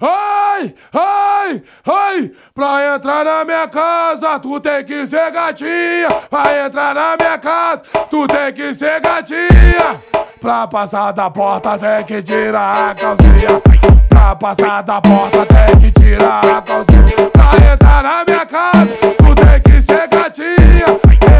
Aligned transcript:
ai, 0.00 0.74
ai, 0.92 1.62
ai. 1.86 2.30
Pra 2.54 2.94
entrar 2.94 3.24
na 3.24 3.44
minha 3.44 3.68
casa, 3.68 4.38
tu 4.38 4.60
tem 4.60 4.84
que 4.84 5.06
ser 5.06 5.30
gatinha. 5.30 6.08
Pra 6.30 6.66
entrar 6.66 6.94
na 6.94 7.16
minha 7.20 7.38
casa, 7.38 7.82
tu 8.10 8.26
tem 8.26 8.52
que 8.52 8.74
ser 8.74 9.00
gatinha. 9.00 10.02
Pra 10.40 10.68
passar 10.68 11.12
da 11.12 11.30
porta, 11.30 11.76
tem 11.78 12.04
que 12.04 12.22
tirar 12.22 12.90
a 12.90 12.94
calcinha. 12.94 13.60
Pra 14.08 14.36
passar 14.36 14.82
da 14.82 15.00
porta, 15.00 15.44
tem 15.46 15.78
que 15.78 15.90
tirar 15.90 16.44
a 16.44 16.62
calcinha. 16.62 17.30
Pra 17.32 17.72
entrar 17.72 18.02
na 18.02 18.24
minha 18.24 18.46
casa, 18.46 18.86
tu 19.18 19.34
tem 19.34 19.60
que 19.62 19.82
ser 19.82 20.08
gatinha. 20.08 20.86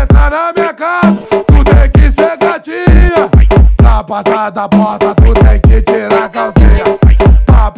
Entrar 0.03 0.31
na 0.31 0.53
minha 0.53 0.75
casa, 0.75 1.21
tu 1.31 1.65
tem 1.65 1.91
que 1.91 2.11
ser 2.11 2.37
gatinha. 2.37 3.29
Pra 3.77 4.03
passar 4.03 4.51
da 4.51 4.69
porta, 4.69 5.15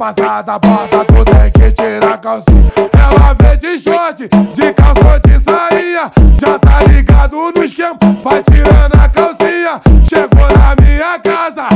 passar 0.01 0.43
da 0.43 0.59
porta, 0.59 1.05
tu 1.05 1.25
tem 1.27 1.51
que 1.51 1.71
tirar 1.73 2.15
a 2.15 2.17
calcinha. 2.17 2.73
Ela 2.95 3.35
vem 3.35 3.59
de 3.59 3.79
short, 3.79 4.31
de 4.55 4.73
calça 4.73 5.21
de 5.27 5.39
saia. 5.39 6.11
Já 6.41 6.59
tá 6.59 6.83
ligado 6.89 7.37
no 7.55 7.63
esquema, 7.63 7.99
vai 8.25 8.43
tirando 8.43 8.95
a 8.95 9.09
calcinha. 9.11 9.79
Chegou 10.09 10.49
na 10.57 10.75
minha 10.83 11.19
casa, 11.19 11.67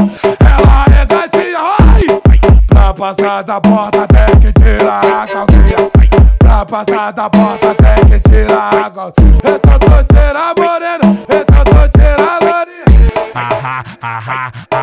ela 0.41 0.87
é 0.99 1.05
gatinha. 1.05 1.59
Oi! 1.61 2.23
Pra 2.67 2.95
passar 2.95 3.45
da 3.45 3.61
porta, 3.61 4.07
tem 4.07 4.41
que 4.41 4.53
tirar 4.55 5.05
a 5.05 5.27
calcinha. 5.27 5.91
Pra 6.39 6.65
passar 6.65 7.13
da 7.13 7.29
porta, 7.29 7.75
tem 7.75 8.07
que 8.07 8.31
tirar 8.31 8.87
a 8.87 8.91
calcinha. 8.91 9.39
Então 9.39 9.79
tô 9.79 10.15
tirar 10.15 10.55
morena, 10.57 11.19
então 11.29 11.65
tô 11.65 11.99
tirar 11.99 12.39
lourinha. 12.41 13.13
Ahá, 13.35 13.53
ahá, 13.61 13.99
ah, 14.01 14.19
ahá, 14.19 14.53
ahá. 14.71 14.74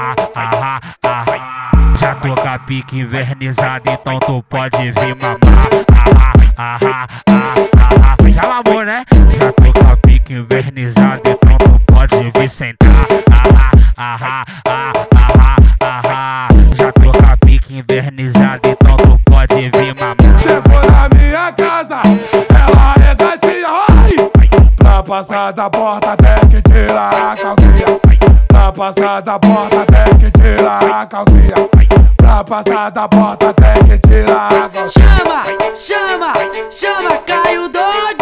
Já 2.02 2.16
tô 2.16 2.34
com 2.34 2.50
a 2.50 2.58
pique 2.58 2.98
invernizada, 2.98 3.92
então 3.92 4.18
tu 4.22 4.44
pode 4.50 4.92
vir 4.92 5.16
mamar. 5.16 5.38
Ah. 6.58 6.80
Já 8.34 8.42
mamou, 8.42 8.84
né? 8.84 9.06
Já 9.40 9.52
tô 9.54 9.72
com 9.72 9.88
a 9.88 9.96
pique 9.98 10.34
invernizada, 10.34 11.22
então 11.30 11.58
tu 11.60 11.80
pode 11.86 12.32
vir 12.36 12.50
sentar. 12.50 12.90
Já 16.76 16.92
tô 16.92 17.12
com 17.12 17.32
a 17.32 17.38
pique 17.46 17.78
invernizada, 17.78 18.68
então 18.68 18.98
tu 18.98 19.20
pode 19.26 19.70
vir 19.70 19.94
mamar. 19.94 20.40
Chegou 20.40 20.82
na 20.92 21.08
minha 21.16 21.52
casa, 21.52 22.02
ela 22.50 22.96
é 23.12 23.14
gatinha. 23.14 23.70
Oi! 24.08 24.32
Pra 24.76 25.04
passar 25.04 25.54
da 25.54 25.70
porta 25.70 26.18
tem 26.18 26.50
que 26.50 26.62
tirar 26.64 27.34
a 27.34 27.36
calcinha. 27.36 27.61
Passar 28.82 29.22
da 29.22 29.38
porta 29.38 29.86
tem 29.86 30.18
que 30.18 30.32
tirar 30.32 30.82
a 30.82 31.06
calcinha. 31.06 31.54
Pra 32.18 32.44
passar 32.44 32.90
da 32.90 33.08
porta 33.08 33.54
tem 33.54 33.84
que 33.84 34.00
tirar 34.08 34.52
a 34.52 34.70
calcinha. 34.70 35.08
Chama, 35.08 35.44
chama, 35.76 36.34
chama 36.72 37.18
Caio 37.18 37.70
Dog. 37.70 38.21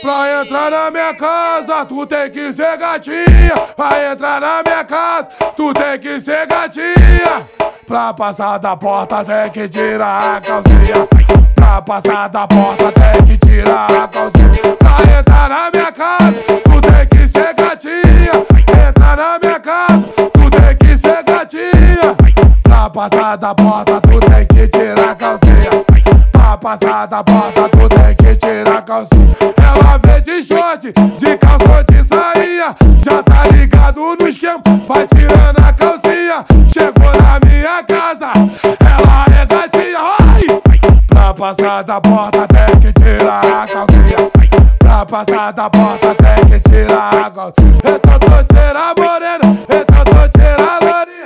Pra 0.00 0.40
entrar 0.40 0.70
na 0.70 0.90
minha 0.90 1.14
casa, 1.14 1.84
tu 1.84 2.06
tem 2.06 2.30
que 2.30 2.52
ser 2.52 2.76
gatinha. 2.76 3.54
Pra 3.76 4.12
entrar 4.12 4.40
na 4.40 4.62
minha 4.64 4.84
casa, 4.84 5.28
tu 5.56 5.72
tem 5.74 5.98
que 5.98 6.20
ser 6.20 6.46
gatinha. 6.46 7.48
Pra 7.86 8.12
passar 8.12 8.58
da 8.58 8.76
porta, 8.76 9.24
tem 9.24 9.50
que 9.50 9.68
tirar 9.68 10.36
a 10.36 10.40
calcinha. 10.40 11.08
Pra 11.54 11.82
passar 11.82 12.28
da 12.28 12.46
porta, 12.46 12.92
tem 12.92 13.24
que 13.24 13.38
tirar 13.38 13.90
a 13.90 14.06
calcinha. 14.06 14.76
Pra 14.78 15.18
entrar 15.18 15.48
na 15.48 15.70
minha 15.72 15.92
casa, 15.92 16.32
tu 16.64 16.80
tem 16.80 17.06
que 17.06 17.26
ser 17.26 17.54
gatinha. 17.54 18.88
Entrar 18.88 19.16
na 19.16 19.38
minha 19.38 19.58
casa, 19.58 20.06
tu 20.16 20.50
tem 20.50 20.76
que 20.76 20.96
ser 20.96 21.22
gatinha. 21.24 22.14
Pra 22.62 22.90
passar 22.90 23.36
da 23.36 23.54
porta, 23.54 24.00
tu 24.02 24.20
tem 24.20 24.46
que 24.46 24.68
tirar 24.68 25.10
a 25.10 25.14
calcinha. 25.14 25.84
Pra 26.30 26.56
passar 26.56 27.06
da 27.06 27.24
porta, 27.24 27.68
tu 27.68 27.88
tem 27.88 28.14
que 28.16 28.36
tirar 28.36 28.78
a 28.78 28.82
calcinha. 28.82 29.37
Ela 29.62 29.98
vem 29.98 30.22
de 30.22 30.42
short, 30.42 30.92
de 30.92 31.36
calça 31.38 31.84
de 31.90 32.04
saia. 32.04 32.74
Já 33.04 33.22
tá 33.22 33.46
ligado 33.46 34.16
no 34.18 34.28
esquema, 34.28 34.62
vai 34.86 35.06
tirando 35.06 35.58
a 35.58 35.72
calcinha. 35.72 36.44
Chegou 36.72 37.12
na 37.22 37.40
minha 37.46 37.82
casa, 37.82 38.32
ela 38.80 39.26
é 39.40 39.46
gatinha. 39.46 39.98
Oi! 40.20 40.62
Pra 41.06 41.34
passar 41.34 41.82
da 41.82 42.00
porta, 42.00 42.46
tem 42.48 42.80
que 42.80 42.92
tirar 42.92 43.44
a 43.44 43.66
calcinha. 43.66 44.30
Pra 44.78 45.06
passar 45.06 45.52
da 45.52 45.70
porta, 45.70 46.14
tem 46.14 46.46
que 46.46 46.60
tirar 46.68 47.26
a 47.26 47.30
calcinha. 47.30 47.78
Então 47.78 48.18
tô 48.18 48.54
tirar 48.54 48.94
morena, 48.96 49.58
então 49.68 50.04
tô 50.04 50.28
tirar 50.38 50.78
lourinha. 50.82 51.24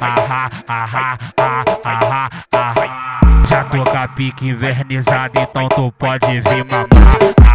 Ah, 0.00 0.50
ahá. 0.68 1.18
Já 3.46 3.62
tô 3.64 3.84
com 3.84 3.98
a 3.98 4.08
pique 4.08 4.48
invernizada, 4.48 5.40
então 5.40 5.68
tu 5.68 5.92
pode 5.98 6.40
vir 6.40 6.64
mamar. 6.64 7.53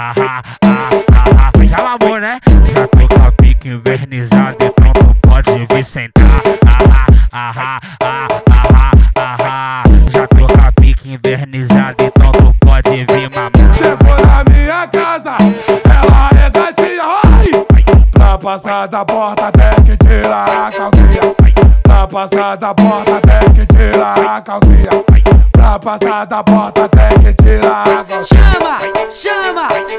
Ahá, 0.00 0.14
ahá, 0.14 0.42
ah, 0.64 0.90
ahá. 1.12 1.52
Já 1.68 1.76
mamou, 1.76 2.18
né? 2.18 2.40
Já 2.74 2.88
tô 2.88 3.06
com 3.06 3.22
a 3.22 3.32
pique 3.32 3.68
invernizada, 3.68 4.56
então 4.58 4.92
tu 4.94 5.14
pode 5.28 5.66
vir 5.74 5.84
sentar. 5.84 6.24
Ahá, 6.66 7.06
ahá, 7.30 7.80
ah, 8.02 8.28
ahá, 8.50 8.92
ahá. 9.14 9.82
Já 10.08 10.26
tô 10.26 10.46
com 10.46 10.66
a 10.66 10.72
pique 10.72 11.12
invernizada, 11.12 11.96
então 12.02 12.32
tu 12.32 12.54
pode 12.60 12.88
vir 12.88 13.28
mamar. 13.28 13.74
Chegou 13.74 14.26
na 14.26 14.42
minha 14.50 14.86
casa, 14.86 15.36
ela 15.84 16.30
é 16.46 16.48
gatinha. 16.48 17.04
Oi! 17.38 17.66
Pra 18.10 18.38
passar 18.38 18.88
da 18.88 19.04
porta, 19.04 19.52
tem 19.52 19.84
que 19.84 19.98
tirar 19.98 20.68
a 20.68 20.72
calcinha. 20.72 21.34
Pra 21.82 22.06
passar 22.06 22.56
da 22.56 22.74
porta, 22.74 23.20
tem 23.20 23.52
que 23.52 23.66
tirar 23.66 24.18
a 24.18 24.40
calcinha. 24.40 25.04
Pra 25.52 25.78
passar 25.78 26.24
da 26.24 26.42
porta, 26.42 26.88
tem 26.88 27.18
que 27.18 27.34
tirar 27.42 27.82
a 27.86 28.02
calcinha. 28.02 28.40
Chama, 28.40 28.80
chama, 29.12 29.29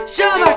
chama 0.05 0.50